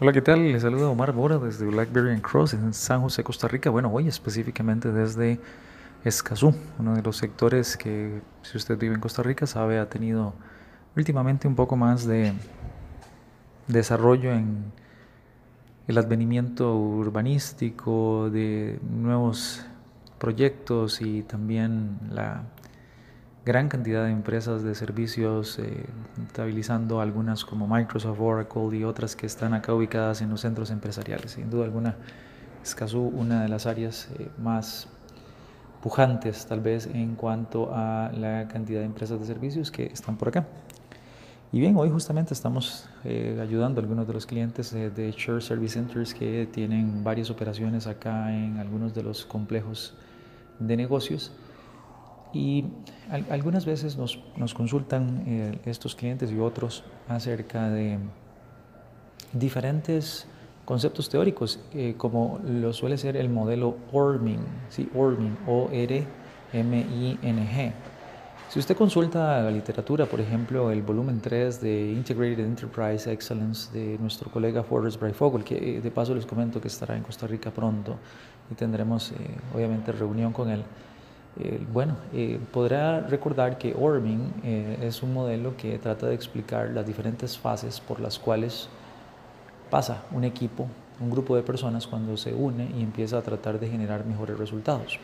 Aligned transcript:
Hola, 0.00 0.12
¿qué 0.12 0.22
tal? 0.22 0.52
Les 0.52 0.62
saluda 0.62 0.88
Omar 0.88 1.10
Bora 1.10 1.38
desde 1.38 1.66
Blackberry 1.66 2.12
and 2.12 2.22
Cross 2.22 2.54
en 2.54 2.72
San 2.72 3.00
José, 3.00 3.24
Costa 3.24 3.48
Rica. 3.48 3.68
Bueno, 3.68 3.90
hoy 3.92 4.06
específicamente 4.06 4.92
desde 4.92 5.40
Escazú, 6.04 6.54
uno 6.78 6.94
de 6.94 7.02
los 7.02 7.16
sectores 7.16 7.76
que, 7.76 8.20
si 8.42 8.56
usted 8.56 8.78
vive 8.78 8.94
en 8.94 9.00
Costa 9.00 9.24
Rica, 9.24 9.48
sabe 9.48 9.80
ha 9.80 9.88
tenido 9.88 10.34
últimamente 10.96 11.48
un 11.48 11.56
poco 11.56 11.74
más 11.74 12.06
de 12.06 12.32
desarrollo 13.66 14.30
en 14.30 14.70
el 15.88 15.98
advenimiento 15.98 16.76
urbanístico 16.76 18.30
de 18.30 18.78
nuevos 18.88 19.66
proyectos 20.20 21.00
y 21.00 21.22
también 21.22 21.98
la 22.12 22.44
gran 23.48 23.70
cantidad 23.70 24.04
de 24.04 24.10
empresas 24.10 24.62
de 24.62 24.74
servicios, 24.74 25.58
eh, 25.58 25.86
estabilizando 26.22 27.00
algunas 27.00 27.46
como 27.46 27.66
Microsoft, 27.66 28.20
Oracle 28.20 28.76
y 28.76 28.84
otras 28.84 29.16
que 29.16 29.24
están 29.24 29.54
acá 29.54 29.72
ubicadas 29.72 30.20
en 30.20 30.28
los 30.28 30.42
centros 30.42 30.70
empresariales. 30.70 31.32
Sin 31.32 31.48
duda 31.48 31.64
alguna, 31.64 31.96
Escazú, 32.62 33.00
una 33.00 33.40
de 33.40 33.48
las 33.48 33.64
áreas 33.64 34.10
eh, 34.18 34.28
más 34.36 34.88
pujantes 35.82 36.44
tal 36.44 36.60
vez 36.60 36.88
en 36.92 37.14
cuanto 37.14 37.70
a 37.74 38.12
la 38.12 38.48
cantidad 38.48 38.80
de 38.80 38.84
empresas 38.84 39.18
de 39.18 39.24
servicios 39.24 39.70
que 39.70 39.86
están 39.86 40.18
por 40.18 40.28
acá. 40.28 40.46
Y 41.50 41.60
bien, 41.60 41.74
hoy 41.78 41.88
justamente 41.88 42.34
estamos 42.34 42.86
eh, 43.04 43.38
ayudando 43.40 43.80
a 43.80 43.82
algunos 43.82 44.06
de 44.06 44.12
los 44.12 44.26
clientes 44.26 44.72
de 44.72 45.14
Share 45.16 45.40
Service 45.40 45.72
Centers 45.72 46.12
que 46.12 46.46
tienen 46.52 47.02
varias 47.02 47.30
operaciones 47.30 47.86
acá 47.86 48.30
en 48.30 48.58
algunos 48.58 48.92
de 48.94 49.04
los 49.04 49.24
complejos 49.24 49.94
de 50.58 50.76
negocios 50.76 51.32
y 52.32 52.64
algunas 53.30 53.64
veces 53.64 53.96
nos, 53.96 54.18
nos 54.36 54.52
consultan 54.54 55.24
eh, 55.26 55.58
estos 55.64 55.94
clientes 55.94 56.30
y 56.30 56.38
otros 56.38 56.84
acerca 57.08 57.70
de 57.70 57.98
diferentes 59.32 60.26
conceptos 60.64 61.08
teóricos, 61.08 61.60
eh, 61.72 61.94
como 61.96 62.40
lo 62.44 62.74
suele 62.74 62.98
ser 62.98 63.16
el 63.16 63.30
modelo 63.30 63.76
ORMING, 63.92 64.40
¿sí? 64.68 64.90
ORMING, 64.94 65.38
O-R-M-I-N-G. 65.46 66.12
Si 68.50 68.58
usted 68.58 68.76
consulta 68.76 69.42
la 69.42 69.50
literatura, 69.50 70.06
por 70.06 70.20
ejemplo, 70.20 70.70
el 70.70 70.82
volumen 70.82 71.20
3 71.20 71.60
de 71.60 71.92
Integrated 71.92 72.44
Enterprise 72.44 73.10
Excellence 73.10 73.70
de 73.72 73.98
nuestro 73.98 74.30
colega 74.30 74.62
Forrest 74.62 75.00
Brayfogle, 75.00 75.44
que 75.44 75.78
eh, 75.78 75.80
de 75.80 75.90
paso 75.90 76.14
les 76.14 76.26
comento 76.26 76.60
que 76.60 76.68
estará 76.68 76.96
en 76.96 77.02
Costa 77.02 77.26
Rica 77.26 77.50
pronto 77.50 77.96
y 78.50 78.54
tendremos 78.54 79.12
obviamente 79.54 79.92
reunión 79.92 80.32
con 80.32 80.48
él, 80.48 80.62
eh, 81.40 81.60
bueno, 81.72 81.96
eh, 82.12 82.40
podrá 82.52 83.00
recordar 83.00 83.58
que 83.58 83.72
Orming 83.78 84.32
eh, 84.42 84.78
es 84.82 85.02
un 85.04 85.14
modelo 85.14 85.56
que 85.56 85.78
trata 85.78 86.06
de 86.06 86.14
explicar 86.14 86.70
las 86.70 86.84
diferentes 86.84 87.38
fases 87.38 87.80
por 87.80 88.00
las 88.00 88.18
cuales 88.18 88.68
pasa 89.70 90.02
un 90.10 90.24
equipo, 90.24 90.66
un 91.00 91.10
grupo 91.10 91.36
de 91.36 91.42
personas 91.42 91.86
cuando 91.86 92.16
se 92.16 92.34
une 92.34 92.68
y 92.76 92.82
empieza 92.82 93.18
a 93.18 93.22
tratar 93.22 93.60
de 93.60 93.68
generar 93.68 94.04
mejores 94.04 94.36
resultados. 94.36 94.98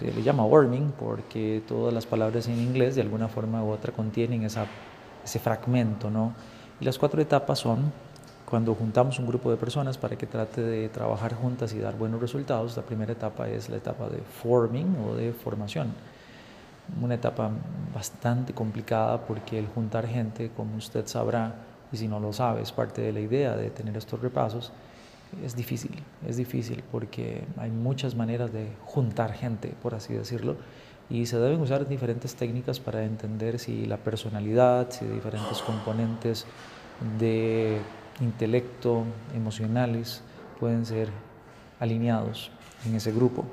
Se 0.00 0.10
le 0.10 0.22
llama 0.22 0.44
Orming 0.44 0.92
porque 0.98 1.62
todas 1.68 1.94
las 1.94 2.06
palabras 2.06 2.48
en 2.48 2.58
inglés 2.58 2.96
de 2.96 3.02
alguna 3.02 3.28
forma 3.28 3.62
u 3.62 3.70
otra 3.70 3.92
contienen 3.92 4.42
ese 4.42 5.38
fragmento, 5.38 6.10
¿no? 6.10 6.32
Y 6.80 6.84
las 6.84 6.98
cuatro 6.98 7.22
etapas 7.22 7.60
son 7.60 7.92
cuando 8.52 8.74
juntamos 8.74 9.18
un 9.18 9.26
grupo 9.26 9.50
de 9.50 9.56
personas 9.56 9.96
para 9.96 10.16
que 10.16 10.26
trate 10.26 10.60
de 10.60 10.90
trabajar 10.90 11.32
juntas 11.32 11.72
y 11.72 11.78
dar 11.78 11.96
buenos 11.96 12.20
resultados, 12.20 12.76
la 12.76 12.82
primera 12.82 13.10
etapa 13.10 13.48
es 13.48 13.70
la 13.70 13.78
etapa 13.78 14.10
de 14.10 14.18
forming 14.18 14.94
o 15.08 15.14
de 15.14 15.32
formación. 15.32 15.94
Una 17.00 17.14
etapa 17.14 17.50
bastante 17.94 18.52
complicada 18.52 19.22
porque 19.22 19.58
el 19.58 19.68
juntar 19.68 20.06
gente, 20.06 20.50
como 20.54 20.76
usted 20.76 21.06
sabrá, 21.06 21.54
y 21.92 21.96
si 21.96 22.08
no 22.08 22.20
lo 22.20 22.34
sabe, 22.34 22.60
es 22.60 22.72
parte 22.72 23.00
de 23.00 23.14
la 23.14 23.20
idea 23.20 23.56
de 23.56 23.70
tener 23.70 23.96
estos 23.96 24.20
repasos, 24.20 24.70
es 25.42 25.56
difícil, 25.56 26.02
es 26.28 26.36
difícil 26.36 26.84
porque 26.92 27.44
hay 27.56 27.70
muchas 27.70 28.14
maneras 28.14 28.52
de 28.52 28.68
juntar 28.84 29.32
gente, 29.32 29.72
por 29.82 29.94
así 29.94 30.12
decirlo, 30.12 30.56
y 31.08 31.24
se 31.24 31.38
deben 31.38 31.58
usar 31.62 31.88
diferentes 31.88 32.34
técnicas 32.34 32.80
para 32.80 33.02
entender 33.02 33.58
si 33.58 33.86
la 33.86 33.96
personalidad, 33.96 34.90
si 34.90 35.06
diferentes 35.06 35.62
componentes 35.62 36.44
de 37.18 37.80
intelecto, 38.20 39.04
emocionales, 39.34 40.22
pueden 40.60 40.86
ser 40.86 41.08
alineados 41.80 42.50
en 42.86 42.94
ese 42.94 43.12
grupo. 43.12 43.44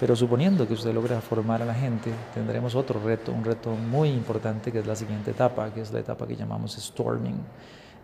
Pero 0.00 0.16
suponiendo 0.16 0.66
que 0.66 0.74
usted 0.74 0.92
logra 0.92 1.20
formar 1.20 1.62
a 1.62 1.64
la 1.64 1.74
gente, 1.74 2.10
tendremos 2.34 2.74
otro 2.74 3.00
reto, 3.00 3.32
un 3.32 3.44
reto 3.44 3.70
muy 3.70 4.08
importante 4.08 4.72
que 4.72 4.80
es 4.80 4.86
la 4.86 4.96
siguiente 4.96 5.30
etapa, 5.30 5.72
que 5.72 5.80
es 5.80 5.92
la 5.92 6.00
etapa 6.00 6.26
que 6.26 6.34
llamamos 6.34 6.72
storming, 6.74 7.38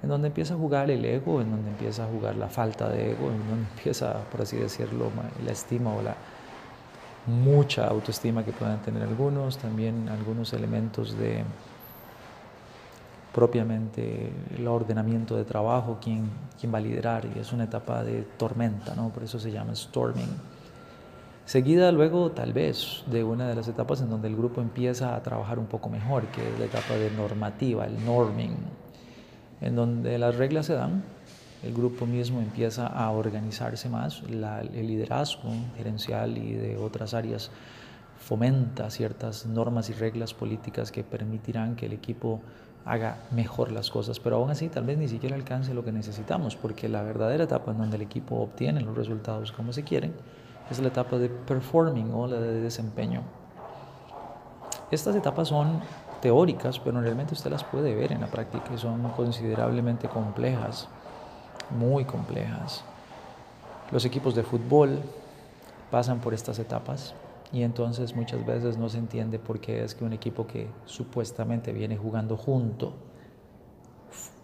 en 0.02 0.08
donde 0.08 0.28
empieza 0.28 0.54
a 0.54 0.56
jugar 0.56 0.90
el 0.90 1.04
ego, 1.04 1.40
en 1.40 1.50
donde 1.50 1.70
empieza 1.70 2.04
a 2.04 2.06
jugar 2.06 2.36
la 2.36 2.48
falta 2.48 2.88
de 2.88 3.10
ego, 3.10 3.26
en 3.30 3.38
donde 3.48 3.66
empieza, 3.76 4.14
por 4.30 4.42
así 4.42 4.56
decirlo, 4.56 5.10
la 5.44 5.50
estima 5.50 5.92
o 5.92 6.00
la 6.00 6.14
mucha 7.26 7.86
autoestima 7.86 8.44
que 8.44 8.52
puedan 8.52 8.80
tener 8.82 9.02
algunos, 9.02 9.58
también 9.58 10.08
algunos 10.08 10.52
elementos 10.52 11.18
de 11.18 11.44
propiamente 13.32 14.32
el 14.56 14.66
ordenamiento 14.66 15.36
de 15.36 15.44
trabajo, 15.44 15.98
quién, 16.02 16.30
quién 16.58 16.72
va 16.72 16.78
a 16.78 16.80
liderar, 16.80 17.26
y 17.34 17.38
es 17.38 17.52
una 17.52 17.64
etapa 17.64 18.02
de 18.02 18.22
tormenta, 18.36 18.94
¿no? 18.94 19.10
por 19.10 19.22
eso 19.22 19.38
se 19.38 19.50
llama 19.52 19.74
storming. 19.74 20.28
Seguida 21.44 21.90
luego 21.90 22.30
tal 22.30 22.52
vez 22.52 23.02
de 23.06 23.24
una 23.24 23.48
de 23.48 23.56
las 23.56 23.66
etapas 23.66 24.00
en 24.00 24.10
donde 24.10 24.28
el 24.28 24.36
grupo 24.36 24.60
empieza 24.60 25.16
a 25.16 25.22
trabajar 25.22 25.58
un 25.58 25.66
poco 25.66 25.88
mejor, 25.88 26.26
que 26.28 26.48
es 26.48 26.58
la 26.58 26.66
etapa 26.66 26.94
de 26.94 27.10
normativa, 27.10 27.86
el 27.86 28.04
norming, 28.04 28.56
en 29.60 29.74
donde 29.74 30.18
las 30.18 30.36
reglas 30.36 30.66
se 30.66 30.74
dan, 30.74 31.02
el 31.62 31.74
grupo 31.74 32.06
mismo 32.06 32.40
empieza 32.40 32.86
a 32.86 33.10
organizarse 33.10 33.88
más, 33.88 34.22
el 34.22 34.86
liderazgo 34.86 35.50
gerencial 35.76 36.38
y 36.38 36.52
de 36.52 36.76
otras 36.76 37.14
áreas 37.14 37.50
fomenta 38.20 38.90
ciertas 38.90 39.46
normas 39.46 39.90
y 39.90 39.94
reglas 39.94 40.34
políticas 40.34 40.92
que 40.92 41.02
permitirán 41.02 41.74
que 41.74 41.86
el 41.86 41.92
equipo 41.92 42.40
haga 42.84 43.18
mejor 43.30 43.72
las 43.72 43.90
cosas, 43.90 44.20
pero 44.20 44.36
aún 44.36 44.50
así 44.50 44.68
tal 44.68 44.84
vez 44.84 44.98
ni 44.98 45.08
siquiera 45.08 45.36
alcance 45.36 45.74
lo 45.74 45.84
que 45.84 45.92
necesitamos, 45.92 46.54
porque 46.54 46.88
la 46.88 47.02
verdadera 47.02 47.44
etapa 47.44 47.72
en 47.72 47.78
donde 47.78 47.96
el 47.96 48.02
equipo 48.02 48.36
obtiene 48.36 48.80
los 48.80 48.96
resultados 48.96 49.52
como 49.52 49.72
se 49.72 49.84
quieren 49.84 50.12
es 50.70 50.78
la 50.78 50.88
etapa 50.88 51.18
de 51.18 51.28
performing 51.28 52.12
o 52.14 52.26
la 52.26 52.40
de 52.40 52.60
desempeño. 52.60 53.22
Estas 54.90 55.16
etapas 55.16 55.48
son 55.48 55.80
teóricas, 56.20 56.78
pero 56.78 57.00
realmente 57.00 57.34
usted 57.34 57.50
las 57.50 57.64
puede 57.64 57.94
ver 57.94 58.12
en 58.12 58.20
la 58.20 58.26
práctica 58.28 58.72
y 58.74 58.78
son 58.78 59.02
considerablemente 59.10 60.08
complejas, 60.08 60.88
muy 61.70 62.04
complejas. 62.04 62.84
Los 63.90 64.04
equipos 64.04 64.34
de 64.34 64.42
fútbol 64.42 65.00
pasan 65.90 66.20
por 66.20 66.34
estas 66.34 66.58
etapas 66.58 67.14
y 67.52 67.62
entonces 67.62 68.14
muchas 68.14 68.44
veces 68.46 68.76
no 68.76 68.88
se 68.88 68.98
entiende 68.98 69.38
por 69.38 69.60
qué 69.60 69.82
es 69.82 69.94
que 69.94 70.04
un 70.04 70.12
equipo 70.12 70.46
que 70.46 70.68
supuestamente 70.86 71.72
viene 71.72 71.96
jugando 71.96 72.36
junto, 72.36 72.94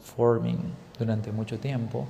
forming 0.01 0.59
durante 0.99 1.31
mucho 1.31 1.59
tiempo, 1.59 2.07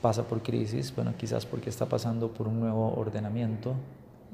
pasa 0.00 0.24
por 0.24 0.42
crisis, 0.42 0.94
bueno, 0.94 1.14
quizás 1.16 1.44
porque 1.46 1.70
está 1.70 1.86
pasando 1.86 2.28
por 2.28 2.48
un 2.48 2.60
nuevo 2.60 2.94
ordenamiento, 2.96 3.74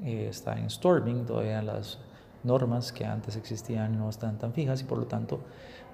eh, 0.05 0.29
está 0.31 0.59
en 0.59 0.71
storming, 0.71 1.27
todavía 1.27 1.63
las 1.63 1.99
normas 2.45 2.93
que 2.93 3.05
antes 3.05 3.37
existían 3.37 3.99
no 3.99 4.09
están 4.09 4.39
tan 4.39 4.53
fijas 4.53 4.81
y 4.81 4.85
por 4.85 4.99
lo 4.99 5.07
tanto 5.07 5.41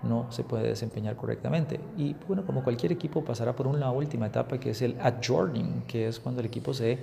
no 0.02 0.30
se 0.30 0.44
puede 0.44 0.68
desempeñar 0.68 1.16
correctamente. 1.16 1.80
Y 1.96 2.14
bueno, 2.28 2.44
como 2.44 2.62
cualquier 2.62 2.92
equipo 2.92 3.24
pasará 3.24 3.56
por 3.56 3.66
una 3.66 3.90
última 3.90 4.26
etapa 4.26 4.58
que 4.58 4.70
es 4.70 4.82
el 4.82 5.00
adjourning, 5.00 5.84
que 5.86 6.08
es 6.08 6.20
cuando 6.20 6.40
el 6.40 6.46
equipo 6.46 6.74
se 6.74 6.98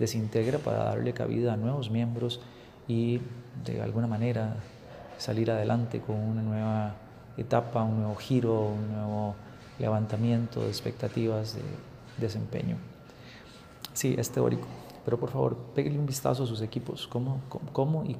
desintegra 0.00 0.58
para 0.58 0.84
darle 0.84 1.12
cabida 1.12 1.52
a 1.52 1.56
nuevos 1.56 1.90
miembros 1.90 2.40
y 2.88 3.20
de 3.64 3.80
alguna 3.80 4.08
manera 4.08 4.56
salir 5.18 5.50
adelante 5.50 6.00
con 6.00 6.16
una 6.16 6.42
nueva 6.42 6.94
etapa, 7.36 7.84
un 7.84 7.98
nuevo 8.00 8.16
giro, 8.16 8.70
un 8.70 8.92
nuevo 8.92 9.36
levantamiento 9.78 10.62
de 10.62 10.68
expectativas 10.68 11.54
de 11.54 11.62
desempeño. 12.18 12.76
Sí, 13.92 14.14
es 14.18 14.30
teórico, 14.30 14.66
pero 15.04 15.18
por 15.18 15.30
favor, 15.30 15.56
pégale 15.74 15.98
un 15.98 16.06
vistazo 16.06 16.44
a 16.44 16.46
sus 16.46 16.62
equipos, 16.62 17.06
cómo, 17.06 17.40
cómo, 17.72 18.04
y 18.04 18.16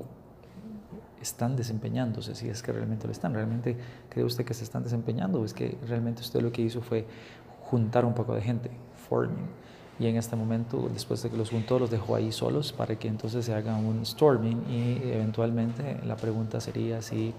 están 1.21 1.57
desempeñándose, 1.57 2.35
si 2.35 2.49
es 2.49 2.63
que 2.63 2.73
realmente 2.73 3.07
lo 3.07 3.13
están. 3.13 3.35
¿Realmente 3.35 3.77
cree 4.09 4.25
usted 4.25 4.45
que 4.45 4.55
se 4.55 4.65
están 4.65 4.83
desempeñando 4.83 5.41
o 5.41 5.45
es 5.45 5.55
que 5.55 5.77
realmente 5.87 6.23
usted 6.23 6.41
lo 6.41 6.51
que 6.53 6.63
hizo 6.63 6.81
fue 6.81 7.07
juntar 7.63 8.05
un 8.05 8.15
poco 8.15 8.35
de 8.35 8.43
gente, 8.43 8.71
forming? 9.09 9.49
Y 10.01 10.07
en 10.07 10.17
este 10.17 10.35
momento, 10.35 10.89
después 10.91 11.23
de 11.23 11.29
que 11.29 11.37
los 11.37 11.51
juntó, 11.51 11.79
los 11.79 11.91
dejó 11.91 12.17
ahí 12.17 12.33
solos 12.33 12.73
para 12.73 12.97
que 12.97 13.07
entonces 13.07 13.45
se 13.45 13.53
haga 13.53 13.77
un 13.77 14.07
storming 14.07 14.65
y 14.71 15.11
eventualmente 15.13 16.01
la 16.07 16.17
pregunta 16.17 16.59
sería 16.59 17.03
si 17.03 17.35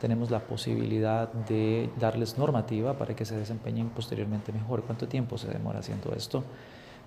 tenemos 0.00 0.30
la 0.30 0.40
posibilidad 0.40 1.30
de 1.30 1.90
darles 2.00 2.38
normativa 2.38 2.94
para 2.94 3.14
que 3.14 3.26
se 3.26 3.36
desempeñen 3.36 3.90
posteriormente 3.90 4.52
mejor. 4.52 4.84
¿Cuánto 4.84 5.06
tiempo 5.06 5.36
se 5.36 5.48
demora 5.48 5.80
haciendo 5.80 6.14
esto? 6.14 6.44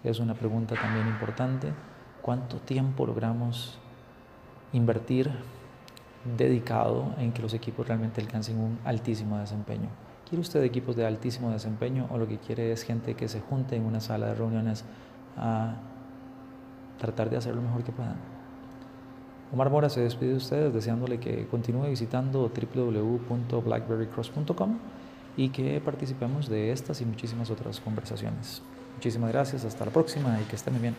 Es 0.04 0.20
una 0.20 0.36
pregunta 0.36 0.76
también 0.76 1.08
importante. 1.08 1.74
¿Cuánto 2.22 2.58
tiempo 2.58 3.08
logramos 3.08 3.80
invertir 4.72 5.32
dedicado 6.38 7.16
en 7.18 7.32
que 7.32 7.42
los 7.42 7.56
equipos 7.56 7.88
realmente 7.88 8.22
alcancen 8.22 8.60
un 8.60 8.78
altísimo 8.86 9.40
desempeño? 9.40 10.11
¿Quiere 10.28 10.42
usted 10.42 10.64
equipos 10.64 10.96
de 10.96 11.06
altísimo 11.06 11.52
desempeño 11.52 12.08
o 12.10 12.18
lo 12.18 12.28
que 12.28 12.38
quiere 12.38 12.72
es 12.72 12.84
gente 12.84 13.16
que 13.16 13.28
se 13.28 13.42
junte 13.42 13.76
en 13.76 13.86
una 13.86 14.00
sala 14.00 14.28
de 14.28 14.36
reuniones 14.36 14.86
a 15.38 15.76
tratar 17.00 17.30
de 17.30 17.38
hacer 17.38 17.56
lo 17.56 17.62
mejor 17.62 17.84
que 17.84 17.92
puedan? 17.92 18.16
Omar 19.54 19.70
Mora 19.70 19.90
se 19.90 20.00
despide 20.00 20.30
de 20.30 20.38
ustedes 20.38 20.74
deseándole 20.74 21.20
que 21.20 21.46
continúe 21.48 21.90
visitando 21.90 22.50
www.blackberrycross.com 22.50 24.78
y 25.36 25.50
que 25.50 25.82
participemos 25.82 26.48
de 26.48 26.72
estas 26.72 27.02
y 27.02 27.06
muchísimas 27.06 27.50
otras 27.50 27.82
conversaciones. 27.82 28.62
Muchísimas 28.96 29.32
gracias, 29.32 29.66
hasta 29.66 29.84
la 29.86 29.92
próxima 29.92 30.40
y 30.40 30.46
que 30.46 30.56
estén 30.56 30.82
bien. 30.82 30.96